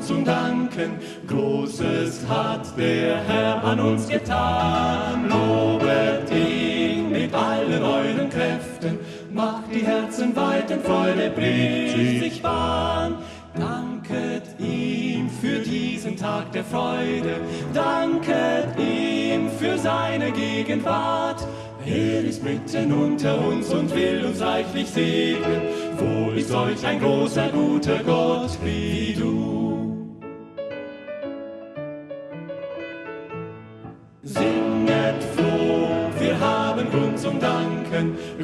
Zum 0.00 0.24
Danken. 0.24 0.98
Großes 1.26 2.26
hat 2.28 2.76
der 2.76 3.22
Herr 3.22 3.62
an 3.62 3.80
uns 3.80 4.08
getan. 4.08 5.28
Lobet 5.28 6.30
ihn 6.30 7.10
mit 7.10 7.34
allen 7.34 7.82
euren 7.82 8.30
Kräften. 8.30 8.98
Macht 9.32 9.72
die 9.72 9.84
Herzen 9.84 10.34
weit 10.34 10.70
in 10.70 10.80
Freude, 10.80 11.30
bricht 11.30 12.22
sich 12.22 12.42
Bahn. 12.42 13.18
Danket 13.54 14.58
ihm 14.58 15.28
für 15.28 15.58
diesen 15.58 16.16
Tag 16.16 16.50
der 16.52 16.64
Freude. 16.64 17.36
Danket 17.74 18.78
ihm 18.78 19.48
für 19.58 19.76
seine 19.78 20.32
Gegenwart. 20.32 21.46
Er 21.84 22.24
ist 22.24 22.42
mitten 22.42 22.92
unter 22.92 23.38
uns 23.46 23.68
und 23.70 23.94
will 23.94 24.24
uns 24.24 24.40
reichlich 24.40 24.88
segnen. 24.88 25.62
Wo 25.96 26.30
ist 26.32 26.48
solch 26.48 26.84
ein 26.86 27.00
großer, 27.00 27.48
guter 27.48 28.02
Gott 28.04 28.58
wie 28.62 29.14
du? 29.18 29.59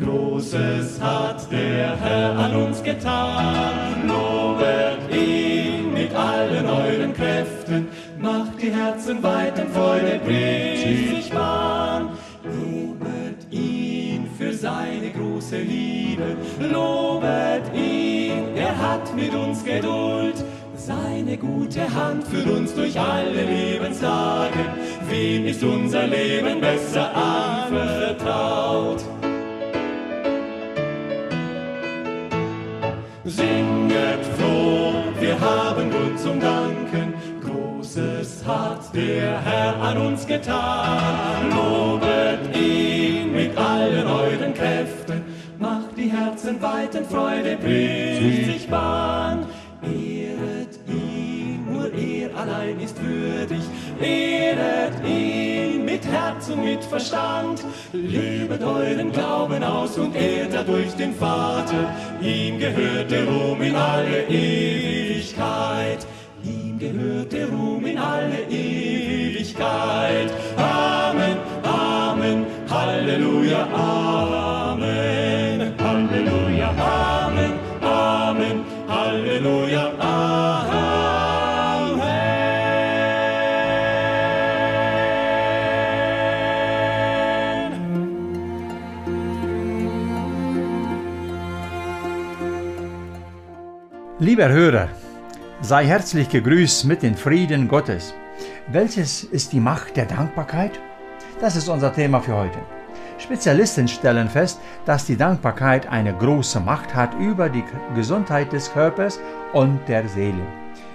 Großes 0.02 1.00
hat 1.00 1.50
der 1.50 1.96
Herr 1.96 2.38
an 2.38 2.54
uns 2.54 2.82
getan. 2.82 4.06
Lobet 4.06 4.98
ihn 5.10 5.92
mit 5.94 6.14
allen 6.14 6.66
euren 6.66 7.14
Kräften. 7.14 7.88
Macht 8.18 8.60
die 8.60 8.70
Herzen 8.70 9.22
weit 9.22 9.58
in 9.58 9.68
Freude, 9.68 10.20
bricht 10.24 11.16
sich 11.16 11.30
Bahn. 11.30 12.10
Lobet 12.44 13.50
ihn 13.50 14.28
für 14.36 14.52
seine 14.52 15.10
große 15.12 15.58
Liebe. 15.58 16.36
Lobet 16.60 17.74
ihn, 17.74 18.54
er 18.54 18.78
hat 18.78 19.16
mit 19.16 19.34
uns 19.34 19.64
Geduld. 19.64 20.44
Seine 20.76 21.38
gute 21.38 21.82
Hand 21.94 22.26
führt 22.28 22.50
uns 22.50 22.74
durch 22.74 23.00
alle 23.00 23.44
Lebenstage. 23.44 24.58
Wem 25.08 25.46
ist 25.46 25.62
unser 25.62 26.06
Leben 26.06 26.60
besser 26.60 27.10
anvertraut? 27.16 29.02
Singet 33.36 34.24
froh, 34.38 34.94
wir 35.20 35.38
haben 35.38 35.90
Grund 35.90 36.18
zum 36.18 36.40
Danken. 36.40 37.12
Großes 37.44 38.42
hat 38.46 38.94
der 38.94 39.40
Herr 39.42 39.76
an 39.78 39.98
uns 39.98 40.26
getan. 40.26 41.50
Lobet 41.50 42.56
ihn 42.56 43.32
mit 43.32 43.54
allen 43.58 44.06
euren 44.06 44.54
Kräften. 44.54 45.22
Macht 45.58 45.98
die 45.98 46.10
Herzen 46.10 46.62
weit 46.62 46.94
in 46.94 47.04
Freude, 47.04 47.58
bricht 47.58 48.46
sich 48.46 48.68
Bahn. 48.70 49.44
Ehret 49.82 50.78
ihn, 50.88 51.66
nur 51.70 51.92
er 51.92 52.34
allein 52.40 52.80
ist 52.80 52.96
würdig. 53.02 53.64
Ehret 54.00 54.94
ihn 55.06 55.45
Herz 56.16 56.48
und 56.48 56.64
mit 56.64 56.82
Verstand. 56.84 57.64
Lebet 57.92 58.62
euren 58.62 59.12
Glauben 59.12 59.62
aus 59.62 59.98
und 59.98 60.14
ehrt 60.16 60.54
dadurch 60.54 60.92
den 60.94 61.14
Vater. 61.14 61.82
Ihm 62.22 62.58
gehört 62.58 63.10
der 63.10 63.24
Ruhm 63.26 63.60
in 63.60 63.76
alle 63.76 64.22
Ewigkeit. 64.28 66.06
Ihm 66.42 66.78
gehört 66.78 67.32
der 67.32 67.48
Ruhm 67.48 67.84
in 67.84 67.98
alle 67.98 68.40
Ewigkeit. 68.48 70.32
Amen, 70.56 71.36
Amen, 71.62 72.46
Halleluja, 72.70 73.68
Amen, 73.74 74.55
Lieber 94.18 94.48
Hörer, 94.48 94.88
sei 95.60 95.84
herzlich 95.84 96.30
gegrüßt 96.30 96.86
mit 96.86 97.02
den 97.02 97.16
Frieden 97.16 97.68
Gottes. 97.68 98.14
Welches 98.66 99.24
ist 99.24 99.52
die 99.52 99.60
Macht 99.60 99.94
der 99.94 100.06
Dankbarkeit? 100.06 100.80
Das 101.38 101.54
ist 101.54 101.68
unser 101.68 101.92
Thema 101.92 102.22
für 102.22 102.34
heute. 102.34 102.58
Spezialisten 103.18 103.86
stellen 103.86 104.30
fest, 104.30 104.58
dass 104.86 105.04
die 105.04 105.18
Dankbarkeit 105.18 105.86
eine 105.88 106.14
große 106.14 106.60
Macht 106.60 106.94
hat 106.94 107.12
über 107.20 107.50
die 107.50 107.62
Gesundheit 107.94 108.54
des 108.54 108.72
Körpers 108.72 109.20
und 109.52 109.86
der 109.86 110.08
Seele. 110.08 110.46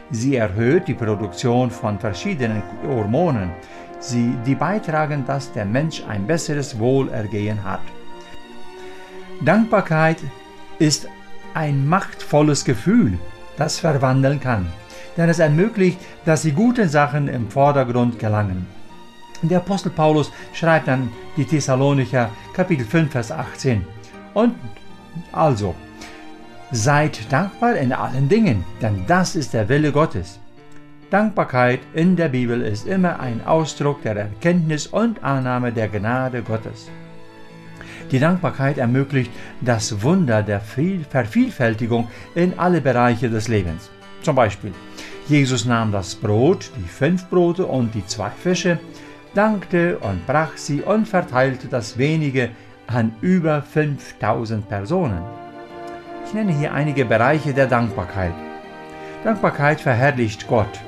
Sie 0.10 0.38
erhöht 0.38 0.88
die 0.88 0.96
Produktion 0.96 1.70
von 1.70 2.00
verschiedenen 2.00 2.64
Hormonen, 2.88 3.52
sie, 4.00 4.36
die 4.48 4.56
beitragen, 4.56 5.26
dass 5.28 5.54
der 5.54 5.66
Mensch 5.66 6.04
ein 6.10 6.26
besseres 6.26 6.80
Wohlergehen 6.80 7.64
hat. 7.64 7.82
Dankbarkeit 9.46 10.18
ist 10.80 11.08
ein 11.54 11.88
machtvolles 11.88 12.66
Gefühl, 12.66 13.18
das 13.58 13.80
verwandeln 13.80 14.40
kann, 14.40 14.68
denn 15.18 15.30
es 15.30 15.40
ermöglicht, 15.40 16.00
dass 16.26 16.44
die 16.44 16.52
guten 16.52 16.90
Sachen 16.90 17.28
im 17.28 17.50
Vordergrund 17.50 18.20
gelangen. 18.20 18.66
Der 19.42 19.58
Apostel 19.58 19.90
Paulus 19.90 20.32
schreibt 20.54 20.88
an 20.88 21.12
die 21.36 21.46
Thessalonicher 21.46 22.30
Kapitel 22.54 22.86
5, 22.86 23.12
Vers 23.12 23.32
18. 23.32 23.86
Und 24.34 24.56
also, 25.32 25.76
seid 26.72 27.32
dankbar 27.32 27.76
in 27.76 27.92
allen 27.92 28.30
Dingen, 28.30 28.64
denn 28.82 29.04
das 29.08 29.36
ist 29.36 29.54
der 29.54 29.68
Wille 29.68 29.92
Gottes. 29.92 30.40
Dankbarkeit 31.10 31.82
in 31.94 32.16
der 32.16 32.30
Bibel 32.30 32.62
ist 32.62 32.88
immer 32.88 33.20
ein 33.20 33.46
Ausdruck 33.46 34.02
der 34.04 34.16
Erkenntnis 34.16 34.88
und 34.88 35.24
Annahme 35.24 35.74
der 35.74 35.90
Gnade 35.90 36.42
Gottes. 36.42 36.90
Die 38.12 38.20
Dankbarkeit 38.20 38.78
ermöglicht 38.78 39.32
das 39.62 40.04
Wunder 40.04 40.44
der 40.44 40.60
Vervielfältigung 40.60 42.10
in 42.36 42.60
alle 42.60 42.82
Bereiche 42.82 43.30
des 43.30 43.48
Lebens. 43.48 43.90
Zum 44.22 44.36
Beispiel, 44.36 44.74
Jesus 45.28 45.66
nahm 45.66 45.92
das 45.92 46.16
Brot, 46.16 46.72
die 46.78 46.88
fünf 46.88 47.30
Brote 47.30 47.66
und 47.66 47.96
die 47.96 48.06
zwei 48.06 48.30
Fische, 48.30 48.80
dankte 49.34 49.98
und 50.00 50.28
brach 50.28 50.58
sie 50.58 50.82
und 50.82 51.08
verteilte 51.08 51.68
das 51.68 51.98
wenige 51.98 52.50
an 52.88 53.14
über 53.22 53.62
5000 53.62 54.68
Personen. 54.68 55.22
Ich 56.26 56.34
nenne 56.34 56.54
hier 56.54 56.74
einige 56.74 57.06
Bereiche 57.06 57.54
der 57.54 57.68
Dankbarkeit. 57.68 58.34
Dankbarkeit 59.24 59.80
verherrlicht 59.80 60.48
Gott. 60.48 60.80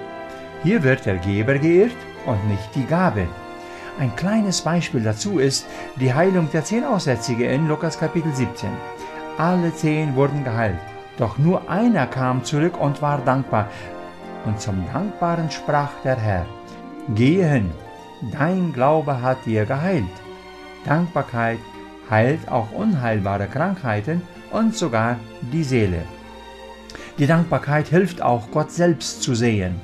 Hier 0.63 0.83
wird 0.83 1.05
der 1.05 1.17
Geber 1.17 1.57
geehrt 1.57 1.95
und 2.25 2.49
nicht 2.49 2.75
die 2.75 2.85
Gabe. 2.85 3.27
Ein 3.99 4.15
kleines 4.15 4.61
Beispiel 4.61 5.01
dazu 5.01 5.37
ist 5.37 5.67
die 5.99 6.13
Heilung 6.13 6.49
der 6.51 6.63
zehn 6.63 6.83
Aussätzige 6.83 7.45
in 7.45 7.67
Lukas 7.67 7.99
Kapitel 7.99 8.33
17. 8.33 8.69
Alle 9.37 9.73
zehn 9.73 10.15
wurden 10.15 10.43
geheilt, 10.43 10.79
doch 11.17 11.37
nur 11.37 11.69
einer 11.69 12.07
kam 12.07 12.43
zurück 12.43 12.79
und 12.79 13.03
war 13.03 13.19
dankbar. 13.19 13.69
Und 14.45 14.59
zum 14.59 14.83
Dankbaren 14.91 15.51
sprach 15.51 15.91
der 16.03 16.15
Herr, 16.15 16.45
Gehe 17.13 17.47
hin, 17.47 17.71
dein 18.31 18.73
Glaube 18.73 19.21
hat 19.21 19.45
dir 19.45 19.65
geheilt. 19.65 20.03
Dankbarkeit 20.85 21.59
heilt 22.09 22.49
auch 22.49 22.71
unheilbare 22.71 23.47
Krankheiten 23.47 24.23
und 24.51 24.75
sogar 24.75 25.17
die 25.51 25.63
Seele. 25.63 26.01
Die 27.19 27.27
Dankbarkeit 27.27 27.89
hilft 27.89 28.23
auch 28.23 28.49
Gott 28.49 28.71
selbst 28.71 29.21
zu 29.21 29.35
sehen. 29.35 29.79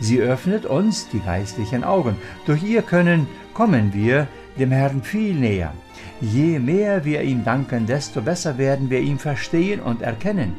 Sie 0.00 0.18
öffnet 0.18 0.64
uns 0.64 1.08
die 1.10 1.20
geistlichen 1.20 1.84
Augen. 1.84 2.16
Durch 2.46 2.62
ihr 2.62 2.80
können 2.80 3.26
kommen 3.54 3.92
wir 3.92 4.26
dem 4.58 4.70
Herrn 4.70 5.02
viel 5.02 5.34
näher. 5.34 5.72
Je 6.20 6.58
mehr 6.58 7.04
wir 7.04 7.22
ihm 7.22 7.44
danken, 7.44 7.86
desto 7.86 8.20
besser 8.20 8.58
werden 8.58 8.90
wir 8.90 9.00
ihn 9.00 9.18
verstehen 9.18 9.80
und 9.80 10.02
erkennen 10.02 10.54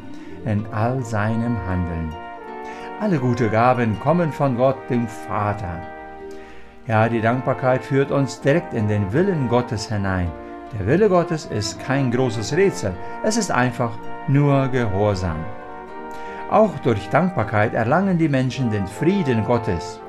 in 0.46 0.66
all 0.72 1.04
seinem 1.06 1.58
Handeln. 1.68 2.14
Alle 3.00 3.20
gute 3.20 3.50
Gaben 3.50 4.00
kommen 4.00 4.32
von 4.32 4.58
Gott, 4.58 4.78
dem 4.90 5.08
Vater. 5.08 5.82
Ja, 6.88 7.08
die 7.08 7.22
Dankbarkeit 7.22 7.84
führt 7.84 8.12
uns 8.12 8.42
direkt 8.42 8.74
in 8.74 8.88
den 8.88 9.14
Willen 9.14 9.48
Gottes 9.48 9.88
hinein. 9.88 10.32
Der 10.78 10.88
Wille 10.88 11.10
Gottes 11.10 11.46
ist 11.46 11.80
kein 11.80 12.12
großes 12.12 12.56
Rätsel, 12.58 12.94
es 13.24 13.38
ist 13.38 13.52
einfach 13.52 13.92
nur 14.28 14.68
Gehorsam. 14.70 15.38
Auch 16.50 16.78
durch 16.80 17.08
Dankbarkeit 17.10 17.74
erlangen 17.74 18.18
die 18.18 18.28
Menschen 18.28 18.72
den 18.72 18.88
Frieden 18.88 19.46
Gottes. 19.46 20.01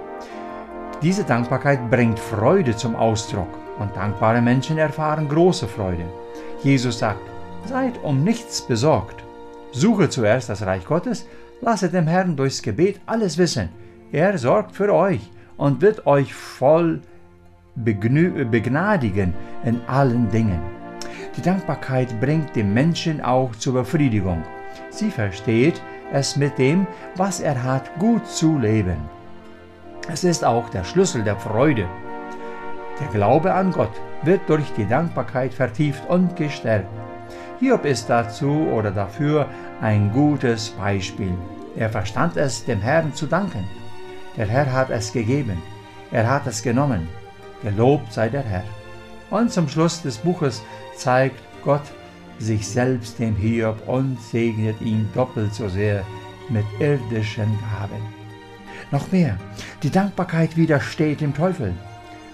Diese 1.02 1.24
Dankbarkeit 1.24 1.90
bringt 1.90 2.18
Freude 2.18 2.76
zum 2.76 2.94
Ausdruck 2.94 3.48
und 3.80 3.96
dankbare 3.96 4.40
Menschen 4.40 4.78
erfahren 4.78 5.28
große 5.28 5.66
Freude. 5.66 6.04
Jesus 6.62 7.00
sagt, 7.00 7.20
seid 7.66 7.98
um 8.04 8.22
nichts 8.22 8.62
besorgt. 8.62 9.24
Suche 9.72 10.08
zuerst 10.08 10.48
das 10.48 10.64
Reich 10.64 10.84
Gottes, 10.84 11.26
lasset 11.60 11.92
dem 11.92 12.06
Herrn 12.06 12.36
durchs 12.36 12.62
Gebet 12.62 13.00
alles 13.06 13.36
wissen. 13.36 13.68
Er 14.12 14.38
sorgt 14.38 14.76
für 14.76 14.94
euch 14.94 15.28
und 15.56 15.80
wird 15.80 16.06
euch 16.06 16.32
voll 16.34 17.00
begnadigen 17.74 19.34
in 19.64 19.80
allen 19.88 20.30
Dingen. 20.30 20.60
Die 21.36 21.42
Dankbarkeit 21.42 22.20
bringt 22.20 22.54
dem 22.54 22.72
Menschen 22.74 23.20
auch 23.20 23.56
zur 23.56 23.74
Befriedigung. 23.74 24.44
Sie 24.90 25.10
versteht 25.10 25.82
es 26.12 26.36
mit 26.36 26.58
dem, 26.58 26.86
was 27.16 27.40
er 27.40 27.60
hat, 27.60 27.98
gut 27.98 28.24
zu 28.26 28.56
leben. 28.58 28.98
Es 30.08 30.24
ist 30.24 30.44
auch 30.44 30.68
der 30.68 30.82
Schlüssel 30.84 31.22
der 31.22 31.36
Freude. 31.36 31.86
Der 33.00 33.06
Glaube 33.08 33.54
an 33.54 33.70
Gott 33.70 33.92
wird 34.24 34.40
durch 34.48 34.72
die 34.76 34.86
Dankbarkeit 34.86 35.54
vertieft 35.54 36.08
und 36.08 36.34
gestärkt. 36.34 36.88
Hiob 37.60 37.84
ist 37.84 38.10
dazu 38.10 38.68
oder 38.72 38.90
dafür 38.90 39.46
ein 39.80 40.12
gutes 40.12 40.70
Beispiel. 40.70 41.32
Er 41.76 41.88
verstand 41.88 42.36
es, 42.36 42.64
dem 42.64 42.80
Herrn 42.80 43.14
zu 43.14 43.26
danken. 43.26 43.64
Der 44.36 44.46
Herr 44.46 44.72
hat 44.72 44.90
es 44.90 45.12
gegeben. 45.12 45.62
Er 46.10 46.28
hat 46.28 46.46
es 46.48 46.62
genommen. 46.62 47.08
Gelobt 47.62 48.12
sei 48.12 48.28
der 48.28 48.42
Herr. 48.42 48.64
Und 49.30 49.52
zum 49.52 49.68
Schluss 49.68 50.02
des 50.02 50.18
Buches 50.18 50.62
zeigt 50.96 51.40
Gott 51.64 51.92
sich 52.38 52.66
selbst 52.66 53.20
dem 53.20 53.36
Hiob 53.36 53.86
und 53.86 54.20
segnet 54.20 54.80
ihn 54.80 55.08
doppelt 55.14 55.54
so 55.54 55.68
sehr 55.68 56.04
mit 56.48 56.64
irdischen 56.80 57.56
Gaben. 57.60 58.21
Noch 58.92 59.10
mehr, 59.10 59.38
die 59.82 59.90
Dankbarkeit 59.90 60.56
widersteht 60.58 61.22
dem 61.22 61.34
Teufel. 61.34 61.72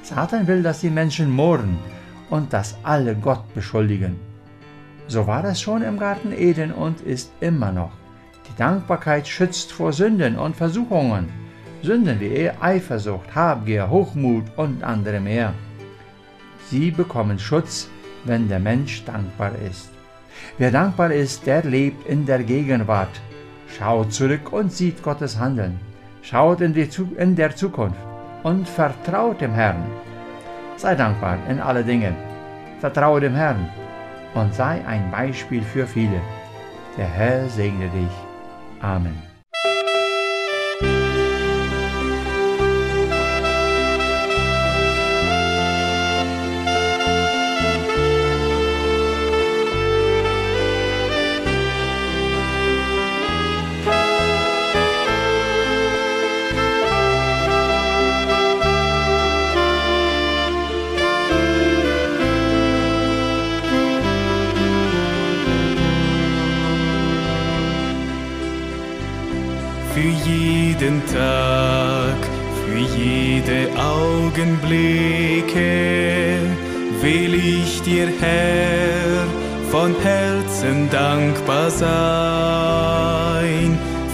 Satan 0.02 0.48
will, 0.48 0.62
dass 0.62 0.80
die 0.80 0.90
Menschen 0.90 1.30
murren 1.30 1.78
und 2.30 2.52
dass 2.52 2.76
alle 2.82 3.14
Gott 3.14 3.54
beschuldigen. 3.54 4.16
So 5.06 5.26
war 5.28 5.44
es 5.44 5.60
schon 5.60 5.82
im 5.82 5.98
Garten 5.98 6.32
Eden 6.32 6.72
und 6.72 7.00
ist 7.00 7.30
immer 7.40 7.70
noch. 7.70 7.92
Die 8.48 8.56
Dankbarkeit 8.58 9.28
schützt 9.28 9.70
vor 9.70 9.92
Sünden 9.92 10.36
und 10.36 10.56
Versuchungen. 10.56 11.28
Sünden 11.82 12.18
wie 12.18 12.50
Eifersucht, 12.60 13.32
Habgier, 13.36 13.88
Hochmut 13.88 14.44
und 14.56 14.82
andere 14.82 15.20
mehr. 15.20 15.54
Sie 16.68 16.90
bekommen 16.90 17.38
Schutz, 17.38 17.88
wenn 18.24 18.48
der 18.48 18.58
Mensch 18.58 19.04
dankbar 19.04 19.52
ist. 19.70 19.90
Wer 20.58 20.72
dankbar 20.72 21.12
ist, 21.12 21.46
der 21.46 21.62
lebt 21.62 22.04
in 22.08 22.26
der 22.26 22.42
Gegenwart, 22.42 23.20
schaut 23.78 24.12
zurück 24.12 24.52
und 24.52 24.72
sieht 24.72 25.02
Gottes 25.04 25.38
Handeln, 25.38 25.78
schaut 26.28 26.60
in, 26.60 26.74
die, 26.74 26.88
in 27.16 27.34
der 27.36 27.56
Zukunft 27.56 27.98
und 28.42 28.68
vertraut 28.68 29.40
dem 29.40 29.52
Herrn. 29.52 29.82
Sei 30.76 30.94
dankbar 30.94 31.38
in 31.48 31.60
alle 31.60 31.82
Dinge, 31.82 32.14
vertraue 32.80 33.20
dem 33.20 33.34
Herrn 33.34 33.68
und 34.34 34.54
sei 34.54 34.84
ein 34.86 35.10
Beispiel 35.10 35.62
für 35.62 35.86
viele. 35.86 36.20
Der 36.96 37.08
Herr 37.08 37.48
segne 37.48 37.88
dich. 37.88 38.16
Amen. 38.80 39.27
Augenblicke 74.38 75.58
will 77.02 77.34
ich 77.34 77.82
dir, 77.82 78.06
Herr, 78.20 79.26
von 79.68 79.96
Herzen 80.00 80.88
dankbar 80.90 81.70
sein 81.70 81.88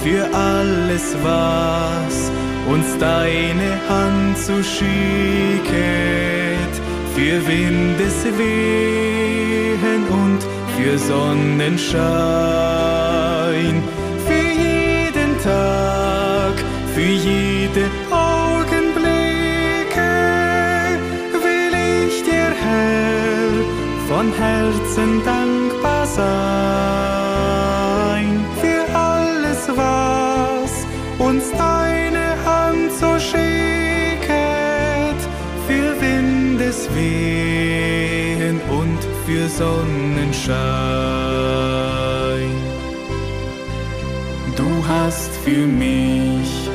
für 0.03 0.25
alles, 0.35 1.15
was 1.23 2.33
uns 2.73 2.97
deine 2.99 3.79
Hand 3.89 4.39
zu 4.39 4.65
schicket, 4.65 4.95
für 7.15 7.47
Windeswehen 7.47 8.47
und 10.09 10.39
für 10.77 10.99
Sonnenschein. 10.99 12.65
Tag, 15.45 16.55
für 16.95 17.03
jede 17.03 17.91
von 24.25 24.33
Herzen 24.33 25.23
dankbar 25.25 26.07
sein 26.07 26.25
für 28.61 28.85
alles, 28.97 29.69
was 29.69 30.87
uns 31.19 31.51
deine 31.53 32.37
Hand 32.45 32.93
so 32.93 33.19
schicket, 33.19 34.29
für 35.67 36.01
Windeswehen 36.01 37.01
und 38.71 38.99
für 39.27 39.49
Sonnenschein. 39.49 40.55
Du 44.57 44.71
hast 44.89 45.33
für 45.45 45.67
mich 45.67 46.71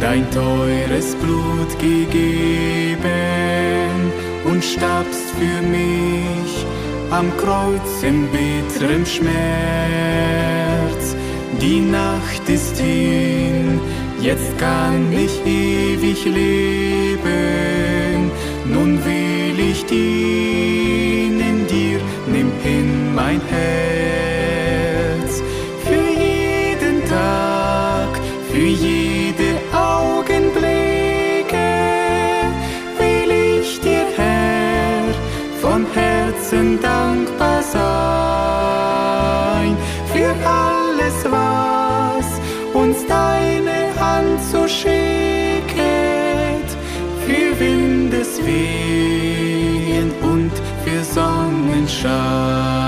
dein 0.00 0.30
teures 0.30 1.14
Blut 1.16 1.78
gegeben 1.78 3.10
und 4.44 4.64
starbst 4.64 5.30
für 5.38 5.62
mich 5.62 6.29
am 7.10 7.36
Kreuz 7.36 8.02
im 8.02 8.28
bitteren 8.28 9.04
Schmerz. 9.04 9.34
Die 11.60 11.80
Nacht 11.80 12.48
ist 12.48 12.78
hin, 12.78 13.80
jetzt 14.20 14.56
kann 14.58 15.12
ich 15.12 15.44
ewig 15.44 16.24
leben. 16.24 17.20
Nun 18.64 19.04
will 19.04 19.58
ich 19.70 19.84
dienen 19.86 21.66
dir, 21.66 22.00
nimm 22.26 22.50
hin 22.62 23.14
mein 23.14 23.40
Herz. 23.48 23.99
Alles, 40.44 41.24
was 41.24 42.26
uns 42.74 43.06
deine 43.06 43.92
Hand 43.98 44.40
so 44.52 44.66
schicket, 44.68 44.98
für 47.26 47.58
Windeswehen 47.58 48.50
und 50.22 50.52
für 50.84 51.02
Sonnenschein. 51.04 52.79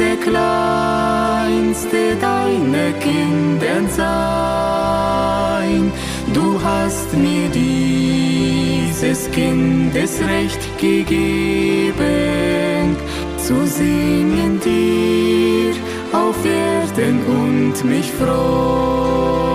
Der 0.00 0.16
Kleinste 0.16 2.16
deiner 2.20 2.92
Kindern 2.98 3.88
sein. 3.90 5.92
Du 6.32 6.60
hast 6.64 7.12
mir 7.12 7.48
dieses 7.50 9.30
Kindesrecht 9.30 10.78
gegeben, 10.78 12.96
zu 13.36 13.66
singen 13.66 14.58
dir 14.64 15.74
auf 16.12 16.36
Erden 16.44 17.20
und 17.26 17.84
mich 17.84 18.10
freuen. 18.10 19.49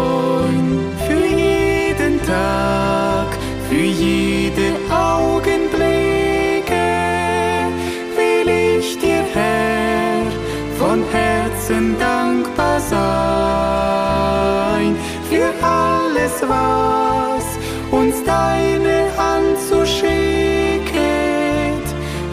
Alles, 16.42 16.50
was 16.50 17.46
uns 17.92 18.24
deine 18.24 19.10
Hand 19.18 19.58
so 19.70 19.86
schickt, 19.86 20.94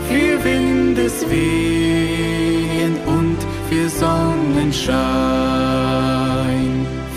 für 0.09 0.45
Windeswehen 0.45 1.37
und 3.07 3.39
für 3.69 3.89
Sonnenschein. 3.89 4.97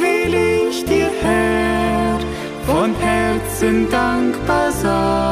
will 0.00 0.34
ich 0.68 0.84
dir, 0.84 1.10
Herr, 1.22 2.18
von 2.66 2.94
Herzen 2.96 3.88
dankbar 3.90 4.70
sein. 4.72 5.31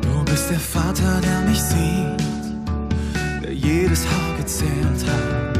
Du 0.00 0.24
bist 0.24 0.50
der 0.50 0.58
Vater, 0.58 1.20
der 1.20 1.40
mich 1.48 1.60
sieht, 1.60 2.22
der 3.42 3.52
jedes 3.52 4.06
Haar 4.06 4.36
gezählt 4.38 5.04
hat. 5.06 5.58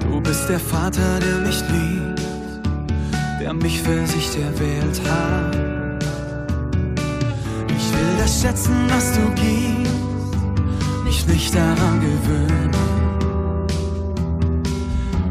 Du 0.00 0.20
bist 0.20 0.48
der 0.48 0.60
Vater, 0.60 1.18
der 1.18 1.38
mich 1.46 1.60
liebt, 1.68 2.22
der 3.40 3.52
mich 3.54 3.82
für 3.82 4.06
sich 4.06 4.38
erwählt 4.38 5.00
hat. 5.10 5.56
Ich 7.68 7.92
will 7.92 8.16
das 8.18 8.40
schätzen, 8.40 8.88
was 8.88 9.12
du 9.12 9.30
gibst, 9.34 9.83
mich 11.26 11.34
nicht 11.34 11.54
daran 11.54 12.00
gewöhnen. 12.00 12.70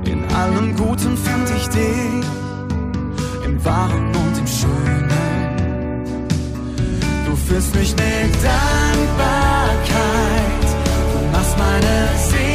In 0.06 0.24
allem 0.34 0.76
Guten 0.76 1.18
fand 1.18 1.50
ich 1.58 1.68
dich, 1.70 2.26
im 3.46 3.64
Wahren 3.66 4.08
und 4.08 4.38
im 4.38 4.48
Schönen. 4.48 5.10
Du 7.26 7.36
führst 7.36 7.76
mich 7.76 7.92
mit 7.92 8.34
Dankbarkeit, 8.44 9.58
du 11.14 11.20
machst 11.32 11.58
meine 11.58 12.10
Seele 12.30 12.53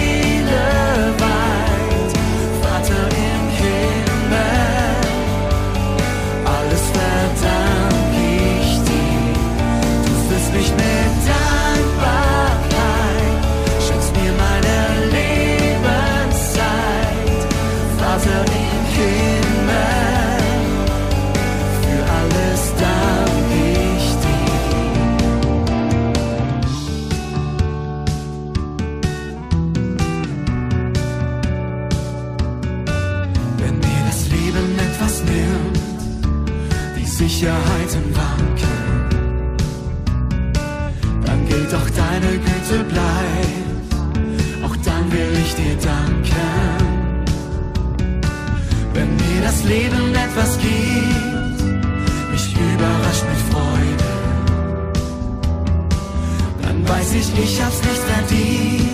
Sicherheiten 37.39 38.17
wanken, 38.17 38.79
dann 41.25 41.47
gilt 41.47 41.73
auch 41.73 41.89
deine 41.91 42.37
Güte 42.37 42.83
bleibt, 42.83 43.95
auch 44.65 44.77
dann 44.85 45.13
will 45.13 45.33
ich 45.45 45.55
dir 45.55 45.77
danken. 45.77 46.27
Wenn 48.93 49.15
mir 49.15 49.41
das 49.45 49.63
Leben 49.63 50.13
etwas 50.17 50.59
gibt, 50.59 51.63
mich 52.33 52.57
überrascht 52.57 53.25
mit 53.31 53.41
Freude, 53.53 54.11
dann 56.63 56.89
weiß 56.89 57.15
ich, 57.15 57.29
ich 57.45 57.63
hab's 57.63 57.81
nicht 57.85 58.03
verdient, 58.13 58.88